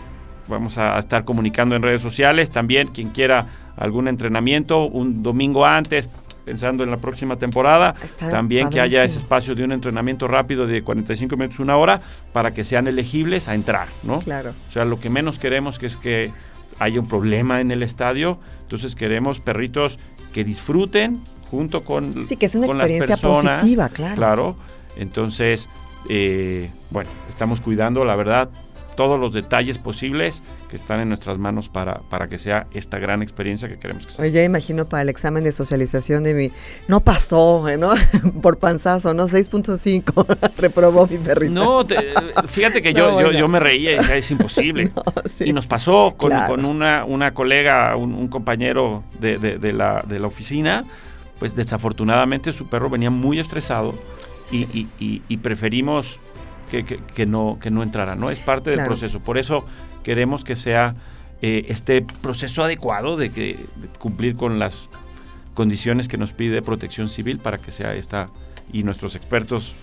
vamos 0.47 0.77
a 0.77 0.97
estar 0.97 1.25
comunicando 1.25 1.75
en 1.75 1.81
redes 1.81 2.01
sociales. 2.01 2.51
También 2.51 2.89
quien 2.89 3.09
quiera 3.09 3.47
algún 3.75 4.07
entrenamiento 4.07 4.85
un 4.85 5.21
domingo 5.23 5.65
antes, 5.65 6.09
pensando 6.45 6.83
en 6.83 6.91
la 6.91 6.97
próxima 6.97 7.35
temporada, 7.35 7.95
también 8.17 8.69
que 8.69 8.79
haya 8.79 9.03
ese 9.03 9.19
espacio 9.19 9.53
de 9.53 9.63
un 9.63 9.73
entrenamiento 9.73 10.27
rápido 10.27 10.65
de 10.65 10.81
45 10.81 11.35
minutos, 11.35 11.59
una 11.59 11.75
hora, 11.77 12.01
para 12.31 12.53
que 12.53 12.63
sean 12.63 12.87
elegibles 12.87 13.49
a 13.49 13.55
entrar, 13.55 13.89
¿no? 14.03 14.19
Claro. 14.19 14.53
O 14.69 14.71
sea, 14.71 14.85
lo 14.85 14.99
que 14.99 15.09
menos 15.09 15.39
queremos 15.39 15.77
que 15.77 15.87
es 15.87 15.97
que 15.97 16.31
haya 16.79 16.99
un 16.99 17.07
problema 17.07 17.59
en 17.59 17.71
el 17.71 17.83
estadio, 17.83 18.39
entonces 18.61 18.95
queremos 18.95 19.39
perritos 19.41 19.99
que 20.31 20.43
disfruten 20.43 21.21
junto 21.49 21.83
con 21.83 22.23
Sí, 22.23 22.35
que 22.35 22.45
es 22.45 22.55
una 22.55 22.67
experiencia 22.67 23.17
positiva, 23.17 23.89
claro. 23.89 24.15
Claro 24.15 24.55
entonces, 24.97 25.67
eh, 26.09 26.69
bueno, 26.89 27.09
estamos 27.29 27.61
cuidando, 27.61 28.05
la 28.05 28.15
verdad, 28.15 28.49
todos 28.97 29.19
los 29.19 29.31
detalles 29.31 29.77
posibles 29.77 30.41
que 30.69 30.75
están 30.75 30.99
en 30.99 31.07
nuestras 31.07 31.37
manos 31.37 31.69
para, 31.69 32.01
para 32.09 32.27
que 32.27 32.39
sea 32.39 32.65
esta 32.73 32.97
gran 32.97 33.21
experiencia 33.21 33.69
que 33.69 33.79
queremos 33.79 34.07
que 34.07 34.11
sea. 34.11 34.27
ya 34.27 34.43
imagino 34.43 34.89
para 34.89 35.03
el 35.03 35.09
examen 35.09 35.43
de 35.43 35.51
socialización 35.53 36.23
de 36.23 36.33
mi... 36.33 36.51
No 36.87 36.99
pasó, 36.99 37.63
¿no? 37.77 37.93
Por 38.41 38.57
panzazo, 38.57 39.13
¿no? 39.13 39.27
6.5 39.27 40.51
reprobó 40.57 41.07
mi 41.07 41.17
perrito. 41.19 41.53
No, 41.53 41.85
fíjate 42.47 42.81
que 42.81 42.93
yo, 42.95 43.31
yo, 43.31 43.47
me 43.47 43.59
reía 43.59 43.93
y 43.93 43.97
decía, 43.97 44.15
es 44.15 44.31
imposible. 44.31 44.91
Y 45.41 45.53
nos 45.53 45.67
pasó 45.67 46.15
con, 46.17 46.65
una, 46.65 47.05
una 47.05 47.33
colega, 47.35 47.95
un, 47.95 48.27
compañero 48.27 49.03
de, 49.19 49.37
de, 49.37 49.73
la, 49.73 50.03
de 50.07 50.19
la 50.19 50.27
oficina, 50.27 50.83
pues 51.37 51.55
desafortunadamente 51.55 52.51
su 52.51 52.67
perro 52.67 52.89
venía 52.89 53.11
muy 53.11 53.39
estresado 53.39 53.93
y, 54.51 55.37
preferimos 55.37 56.19
que, 56.69 57.25
no, 57.25 57.57
que 57.61 57.71
no 57.71 57.83
entrara, 57.83 58.15
¿no? 58.15 58.29
Es 58.29 58.39
parte 58.39 58.71
del 58.71 58.85
proceso. 58.85 59.19
Por 59.19 59.37
eso 59.37 59.65
queremos 60.03 60.43
que 60.43 60.55
sea 60.55 60.95
eh, 61.41 61.65
este 61.69 62.01
proceso 62.01 62.63
adecuado 62.63 63.17
de, 63.17 63.29
que, 63.31 63.57
cumplir 63.99 64.35
con 64.35 64.59
las 64.59 64.89
condiciones 65.53 66.07
que 66.07 66.17
nos 66.17 66.33
pide 66.33 66.61
protección 66.61 67.09
civil 67.09 67.39
para 67.39 67.57
que 67.57 67.71
sea 67.71 67.95
esta 67.95 68.29
y 68.71 68.83
nuestros 68.83 69.15
expertos 69.15 69.75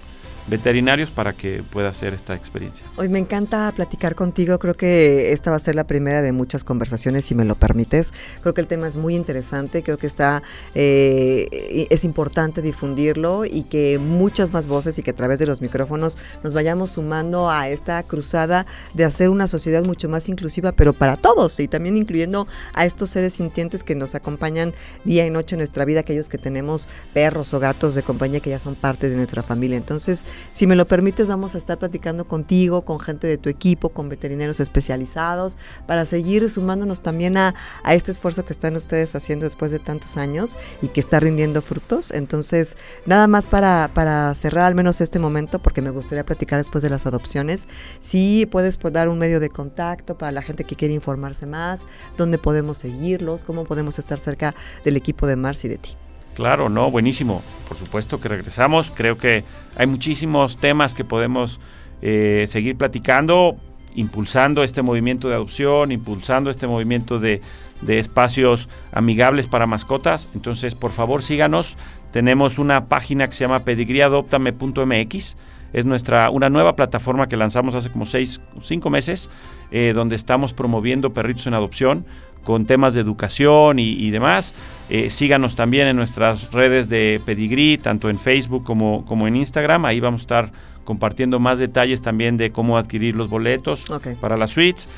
veterinarios 0.47 1.11
para 1.11 1.33
que 1.33 1.63
pueda 1.63 1.89
hacer 1.89 2.15
esta 2.15 2.35
experiencia. 2.35 2.87
Hoy 2.97 3.09
me 3.09 3.19
encanta 3.19 3.73
platicar 3.75 4.15
contigo, 4.15 4.59
creo 4.59 4.75
que 4.75 5.33
esta 5.33 5.51
va 5.51 5.57
a 5.57 5.61
ser 5.61 5.75
la 5.75 5.85
primera 5.85 6.23
de 6.23 6.33
muchas 6.33 6.65
conversaciones, 6.65 7.25
si 7.25 7.35
me 7.35 7.45
lo 7.45 7.55
permites. 7.55 8.13
Creo 8.43 8.55
que 8.55 8.61
el 8.61 8.67
tema 8.67 8.87
es 8.87 8.97
muy 8.97 9.15
interesante, 9.15 9.83
creo 9.83 9.99
que 9.99 10.07
está, 10.07 10.43
eh, 10.75 11.87
es 11.91 12.05
importante 12.05 12.63
difundirlo 12.63 13.45
y 13.45 13.63
que 13.65 13.99
muchas 13.99 14.53
más 14.53 14.67
voces 14.67 14.99
y 14.99 15.03
que 15.03 15.11
a 15.11 15.15
través 15.15 15.39
de 15.39 15.47
los 15.47 15.61
micrófonos 15.61 16.19
nos 16.43 16.55
vayamos 16.55 16.91
sumando 16.91 17.51
a 17.51 17.69
esta 17.69 18.03
cruzada 18.03 18.67
de 18.93 19.05
hacer 19.05 19.31
una 19.31 19.49
sociedad 19.49 19.85
mucho 19.85 20.09
más 20.09 20.29
inclusiva, 20.29 20.73
pero 20.73 20.93
para 20.93 21.17
todos 21.17 21.59
y 21.61 21.69
también 21.69 21.97
incluyendo 21.97 22.47
a 22.75 22.85
estos 22.85 23.11
seres 23.11 23.35
sintientes 23.35 23.83
que 23.83 23.95
nos 23.95 24.15
acompañan 24.15 24.75
día 25.05 25.27
y 25.27 25.31
noche 25.31 25.55
en 25.57 25.59
nuestra 25.59 25.85
vida, 25.85 26.01
aquellos 26.01 26.29
que 26.29 26.39
tenemos 26.39 26.89
perros 27.13 27.55
o 27.55 27.61
gatos 27.61 27.95
de 27.95 28.03
compañía 28.03 28.41
que 28.41 28.51
ya 28.51 28.59
son 28.59 28.75
parte 28.75 29.09
de 29.09 29.17
nuestra 29.17 29.43
familia. 29.43 29.77
Entonces, 29.77 30.27
Si 30.51 30.67
me 30.67 30.77
lo 30.77 30.87
permites, 30.87 31.29
vamos 31.29 31.55
a 31.55 31.59
estar 31.59 31.79
platicando 31.79 32.27
contigo, 32.27 32.83
con 32.83 33.01
gente 33.01 33.27
de 33.27 33.39
tu 33.39 33.49
equipo, 33.49 33.91
con 33.91 34.09
veterinarios 34.09 34.61
especializados, 34.61 35.59
para 35.87 36.05
seguir 36.05 36.49
sumándonos 36.49 37.01
también 37.01 37.37
a, 37.37 37.55
a 37.83 37.95
este 37.95 38.11
esfuerzo 38.11 38.45
que 38.45 38.53
están 38.53 38.77
ustedes 38.77 39.15
haciendo 39.15 39.45
después 39.45 39.71
de 39.71 39.79
tantos 39.79 40.17
años 40.17 40.59
y 40.83 40.89
que 40.89 41.01
está 41.01 41.21
rindiendo 41.21 41.63
frutos. 41.63 42.11
Entonces, 42.11 42.77
nada 43.07 43.27
más 43.27 43.49
para, 43.49 43.91
para 43.93 44.35
cerrar 44.35 44.67
al 44.67 44.75
menos 44.75 45.01
este 45.01 45.19
momento, 45.19 45.59
porque 45.59 45.83
me 45.83 45.91
gustaría 45.91 46.25
platicar 46.25 46.59
después 46.59 46.83
de 46.83 46.91
las 46.91 47.07
adopciones, 47.07 47.69
si 48.01 48.47
puedes 48.47 48.79
dar 48.93 49.09
un 49.09 49.19
medio 49.19 49.41
de 49.41 49.51
contacto 49.51 50.17
para 50.19 50.33
la 50.33 50.43
gente 50.43 50.65
que 50.65 50.77
quiere 50.77 50.95
informarse 50.95 51.47
más, 51.47 51.87
dónde 52.17 52.39
podemos 52.39 52.79
seguirlos, 52.79 53.45
cómo 53.45 53.65
podemos 53.65 53.99
estar 53.99 54.19
cerca 54.19 54.55
del 54.85 54.97
equipo 54.97 55.27
de 55.27 55.37
Mars 55.37 55.65
y 55.65 55.69
de 55.69 55.79
ti. 55.79 56.04
Claro, 56.35 56.69
no, 56.69 56.91
buenísimo. 56.91 57.43
Por 57.69 57.77
supuesto 57.77 58.21
que 58.21 58.29
regresamos. 58.29 58.91
Creo 58.91 59.17
que 59.17 59.45
hay 59.77 59.87
muchísimos 59.87 60.59
temas 60.59 60.95
que 60.95 61.05
podemos 61.05 61.61
eh, 62.03 62.45
seguir 62.49 62.77
platicando, 62.77 63.57
impulsando 63.95 64.63
este 64.63 64.83
movimiento 64.83 65.29
de 65.29 65.35
adopción, 65.35 65.93
impulsando 65.93 66.51
este 66.51 66.67
movimiento 66.67 67.19
de, 67.21 67.41
de 67.81 67.99
espacios 67.99 68.69
amigables 68.93 69.47
para 69.47 69.67
mascotas. 69.67 70.29
Entonces, 70.35 70.75
por 70.75 70.91
favor, 70.91 71.23
síganos. 71.23 71.77
Tenemos 72.11 72.59
una 72.59 72.87
página 72.87 73.29
que 73.29 73.35
se 73.35 73.45
llama 73.45 73.65
pedigriadoptame.mx. 73.65 75.37
Es 75.75 75.85
nuestra, 75.85 76.31
una 76.31 76.49
nueva 76.49 76.77
plataforma 76.77 77.29
que 77.29 77.37
lanzamos 77.37 77.75
hace 77.75 77.91
como 77.91 78.07
seis, 78.07 78.41
cinco 78.63 78.89
meses, 78.89 79.29
eh, 79.71 79.93
donde 79.95 80.17
estamos 80.17 80.55
promoviendo 80.55 81.13
perritos 81.13 81.47
en 81.47 81.53
adopción 81.55 82.07
con 82.45 82.65
temas 82.67 82.95
de 82.95 83.01
educación 83.01 83.79
y, 83.79 84.11
demás. 84.11 84.55
Eh, 84.89 85.11
síganos 85.11 85.57
también 85.57 85.89
en 85.89 85.97
nuestras 85.97 86.53
redes 86.53 86.89
de 86.89 87.21
Pedigrí, 87.25 87.79
tanto 87.79 88.11
en 88.11 88.19
Facebook 88.19 88.65
como, 88.65 89.05
como 89.07 89.27
en 89.27 89.37
Instagram. 89.37 89.85
Ahí 89.85 89.99
vamos 89.99 90.23
a 90.23 90.25
estar 90.25 90.53
compartiendo 90.85 91.41
más 91.41 91.59
detalles 91.59 92.03
también 92.03 92.37
de 92.37 92.51
cómo 92.51 92.79
adquirir 92.79 93.17
los 93.17 93.29
boletos 93.29 93.87
para 94.21 94.37
las 94.37 94.51
suites. 94.51 94.89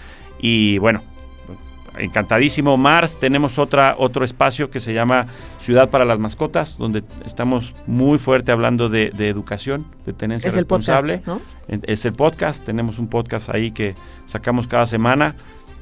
Y 0.40 0.78
bueno, 0.78 1.02
encantadísimo. 1.98 2.76
Mars, 2.76 3.18
tenemos 3.18 3.58
otra, 3.58 3.96
otro 3.98 4.24
espacio 4.24 4.70
que 4.70 4.80
se 4.80 4.94
llama 4.94 5.26
Ciudad 5.58 5.90
para 5.90 6.04
las 6.04 6.18
Mascotas, 6.18 6.76
donde 6.78 7.04
estamos 7.24 7.74
muy 7.86 8.18
fuerte 8.18 8.52
hablando 8.52 8.88
de, 8.88 9.12
educación, 9.18 9.86
de 10.04 10.12
tenencia 10.12 10.48
es 10.48 10.54
responsable. 10.54 11.14
El 11.14 11.20
podcast, 11.20 11.42
¿no? 11.68 11.80
Es 11.82 12.04
el 12.04 12.12
podcast, 12.12 12.64
tenemos 12.64 12.98
un 12.98 13.08
podcast 13.08 13.50
ahí 13.50 13.70
que 13.70 13.94
sacamos 14.24 14.66
cada 14.66 14.86
semana 14.86 15.34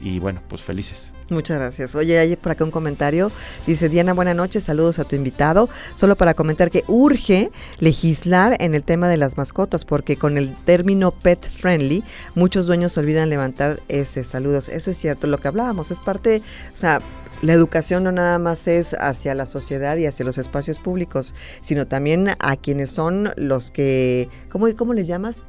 y 0.04 0.18
bueno, 0.18 0.42
pues 0.48 0.60
felices. 0.60 1.12
Muchas 1.30 1.56
gracias. 1.56 1.94
Oye, 1.94 2.18
hay 2.18 2.36
por 2.36 2.52
acá 2.52 2.62
un 2.62 2.70
comentario. 2.70 3.32
Dice 3.66 3.88
Diana, 3.88 4.12
buenas 4.12 4.36
noches, 4.36 4.62
saludos 4.62 4.98
a 4.98 5.04
tu 5.04 5.16
invitado. 5.16 5.70
Solo 5.94 6.14
para 6.14 6.34
comentar 6.34 6.70
que 6.70 6.84
urge 6.86 7.50
legislar 7.80 8.54
en 8.60 8.74
el 8.74 8.84
tema 8.84 9.08
de 9.08 9.16
las 9.16 9.38
mascotas, 9.38 9.86
porque 9.86 10.18
con 10.18 10.36
el 10.36 10.54
término 10.64 11.10
pet 11.10 11.48
friendly, 11.48 12.04
muchos 12.34 12.66
dueños 12.66 12.98
olvidan 12.98 13.30
levantar 13.30 13.80
ese 13.88 14.24
saludos. 14.24 14.68
Eso 14.68 14.90
es 14.90 14.98
cierto, 14.98 15.26
lo 15.26 15.38
que 15.38 15.48
hablábamos, 15.48 15.90
es 15.90 16.00
parte, 16.00 16.42
o 16.70 16.76
sea, 16.76 17.00
la 17.40 17.54
educación 17.54 18.04
no 18.04 18.12
nada 18.12 18.38
más 18.38 18.68
es 18.68 18.94
hacia 19.00 19.34
la 19.34 19.46
sociedad 19.46 19.96
y 19.96 20.04
hacia 20.04 20.26
los 20.26 20.36
espacios 20.36 20.78
públicos, 20.78 21.34
sino 21.62 21.86
también 21.86 22.28
a 22.38 22.56
quienes 22.56 22.90
son 22.90 23.32
los 23.36 23.70
que, 23.70 24.28
¿cómo, 24.50 24.66
cómo 24.76 24.92
les 24.92 25.06
llamas? 25.06 25.40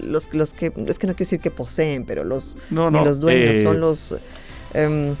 Los, 0.00 0.32
los 0.32 0.54
que, 0.54 0.72
es 0.86 0.98
que 0.98 1.06
no 1.06 1.14
quiero 1.14 1.18
decir 1.18 1.40
que 1.40 1.50
poseen, 1.50 2.04
pero 2.04 2.24
los, 2.24 2.56
los 2.70 3.20
dueños, 3.20 3.56
son 3.58 3.76
eh, 3.76 3.80
los... 3.80 4.16
Em, 4.74 5.14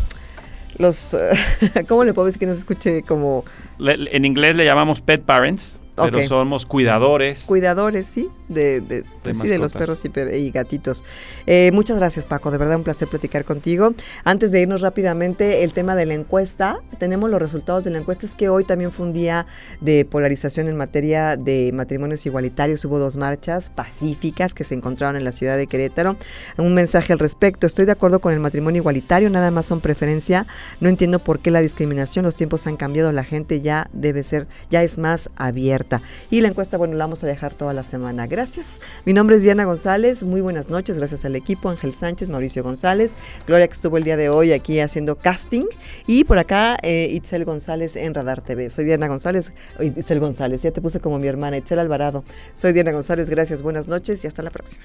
los, 0.78 1.16
¿cómo 1.88 2.04
le 2.04 2.14
puedo 2.14 2.26
decir 2.26 2.40
que 2.40 2.46
no 2.46 2.52
se 2.52 2.60
escuche 2.60 3.02
como... 3.02 3.44
en 3.78 4.24
inglés 4.24 4.56
le 4.56 4.64
llamamos 4.64 5.00
pet 5.00 5.22
parents, 5.22 5.78
pero 5.96 6.20
somos 6.22 6.66
cuidadores. 6.66 7.44
Cuidadores, 7.44 8.06
sí, 8.06 8.28
de, 8.48 8.80
de, 8.80 9.04
sí, 9.32 9.48
de 9.48 9.58
los 9.58 9.72
perros 9.72 10.02
y, 10.04 10.50
gatitos. 10.50 11.04
Eh, 11.46 11.70
muchas 11.72 11.98
gracias, 11.98 12.26
Paco. 12.26 12.50
De 12.50 12.58
verdad, 12.58 12.76
un 12.76 12.84
placer 12.84 13.08
platicar 13.08 13.44
contigo. 13.44 13.94
Antes 14.24 14.52
de 14.52 14.60
irnos 14.60 14.80
rápidamente, 14.80 15.62
el 15.64 15.72
tema 15.72 15.94
de 15.94 16.06
la 16.06 16.14
encuesta. 16.14 16.80
Tenemos 16.98 17.30
los 17.30 17.40
resultados 17.40 17.84
de 17.84 17.90
la 17.90 17.98
encuesta. 17.98 18.26
Es 18.26 18.32
que 18.32 18.48
hoy 18.48 18.64
también 18.64 18.92
fue 18.92 19.06
un 19.06 19.12
día 19.12 19.46
de 19.80 20.04
polarización 20.04 20.68
en 20.68 20.76
materia 20.76 21.36
de 21.36 21.70
matrimonios 21.72 22.24
igualitarios. 22.26 22.84
Hubo 22.84 22.98
dos 22.98 23.16
marchas 23.16 23.70
pacíficas 23.70 24.54
que 24.54 24.64
se 24.64 24.74
encontraron 24.74 25.16
en 25.16 25.24
la 25.24 25.32
ciudad 25.32 25.56
de 25.56 25.66
Querétaro. 25.66 26.16
Un 26.58 26.74
mensaje 26.74 27.12
al 27.12 27.18
respecto. 27.18 27.66
Estoy 27.66 27.86
de 27.86 27.92
acuerdo 27.92 28.20
con 28.20 28.32
el 28.32 28.40
matrimonio 28.40 28.80
igualitario, 28.80 29.30
nada 29.30 29.50
más 29.50 29.66
son 29.66 29.80
preferencia. 29.80 30.46
No 30.80 30.88
entiendo 30.88 31.18
por 31.18 31.40
qué 31.40 31.50
la 31.50 31.60
discriminación. 31.60 32.24
Los 32.24 32.36
tiempos 32.36 32.66
han 32.66 32.76
cambiado. 32.76 33.12
La 33.12 33.24
gente 33.24 33.60
ya 33.60 33.88
debe 33.92 34.24
ser, 34.24 34.46
ya 34.70 34.82
es 34.82 34.98
más 34.98 35.30
abierta. 35.36 36.02
Y 36.30 36.40
la 36.40 36.48
encuesta, 36.48 36.76
bueno, 36.76 36.94
la 36.94 37.04
vamos 37.04 37.24
a 37.24 37.26
dejar 37.26 37.54
toda 37.54 37.72
la 37.72 37.82
semana. 37.82 38.26
Gracias. 38.26 38.80
Mi 39.12 39.14
nombre 39.14 39.36
es 39.36 39.42
Diana 39.42 39.66
González. 39.66 40.24
Muy 40.24 40.40
buenas 40.40 40.70
noches. 40.70 40.96
Gracias 40.96 41.26
al 41.26 41.36
equipo, 41.36 41.68
Ángel 41.68 41.92
Sánchez, 41.92 42.30
Mauricio 42.30 42.62
González, 42.62 43.14
Gloria 43.46 43.68
que 43.68 43.74
estuvo 43.74 43.98
el 43.98 44.04
día 44.04 44.16
de 44.16 44.30
hoy 44.30 44.54
aquí 44.54 44.80
haciendo 44.80 45.16
casting. 45.16 45.66
Y 46.06 46.24
por 46.24 46.38
acá, 46.38 46.78
eh, 46.82 47.08
Itzel 47.10 47.44
González 47.44 47.96
en 47.96 48.14
Radar 48.14 48.40
TV. 48.40 48.70
Soy 48.70 48.86
Diana 48.86 49.08
González. 49.08 49.52
Itzel 49.78 50.18
González, 50.18 50.62
ya 50.62 50.70
te 50.70 50.80
puse 50.80 51.00
como 51.00 51.18
mi 51.18 51.28
hermana, 51.28 51.58
Itzel 51.58 51.78
Alvarado. 51.78 52.24
Soy 52.54 52.72
Diana 52.72 52.92
González. 52.92 53.28
Gracias, 53.28 53.60
buenas 53.60 53.86
noches 53.86 54.24
y 54.24 54.28
hasta 54.28 54.42
la 54.42 54.50
próxima. 54.50 54.82